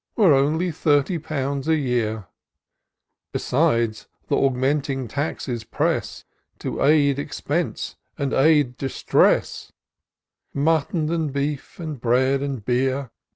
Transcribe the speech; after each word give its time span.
Were 0.15 0.33
only 0.33 0.71
thirty 0.71 1.19
pounds 1.19 1.67
a 1.67 1.75
year. 1.75 2.25
Besides, 3.33 4.07
th' 4.29 4.31
augmenting 4.31 5.07
taxes 5.07 5.63
press. 5.63 6.25
To 6.57 6.81
aid 6.83 7.19
expense 7.19 7.97
and 8.17 8.33
add 8.33 8.77
distress: 8.77 9.71
Mutton 10.55 11.11
and 11.11 11.31
beef, 11.31 11.79
and 11.79 12.01
bread 12.01 12.41
and 12.41 12.65
beer. 12.65 13.11